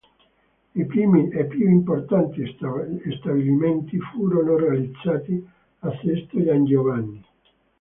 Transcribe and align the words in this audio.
I 0.73 0.83
primi 0.85 1.29
e 1.29 1.45
più 1.45 1.69
importanti 1.69 2.41
stabilimenti 3.19 3.99
furono 3.99 4.57
realizzati 4.57 5.47
a 5.81 5.91
Sesto 6.03 6.43
San 6.43 6.65
Giovanni. 6.65 7.23